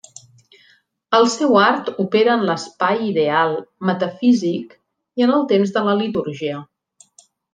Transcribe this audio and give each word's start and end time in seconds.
El 1.17 1.27
seu 1.33 1.57
art 1.63 1.91
opera 2.03 2.31
en 2.39 2.45
l'espai 2.51 3.03
ideal, 3.09 3.53
metafísic 3.91 4.75
i 5.23 5.27
en 5.29 5.35
el 5.37 5.47
temps 5.53 5.77
de 5.77 5.85
litúrgia. 6.03 6.57